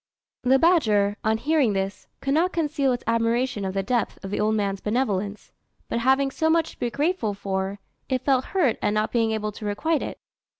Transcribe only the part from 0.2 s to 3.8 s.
The badger, on hearing this, could not conceal its admiration of